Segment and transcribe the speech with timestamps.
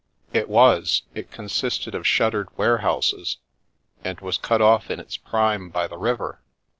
[0.33, 3.37] It was— it consisted of shuttered warehouses,
[4.03, 6.41] and was cut off in its prime by the river.